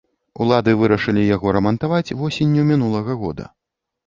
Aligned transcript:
Улады 0.43 0.71
вырашылі 0.79 1.25
яго 1.35 1.53
рамантаваць 1.57 2.15
восенню 2.23 2.65
мінулага 2.71 3.13
года. 3.23 3.45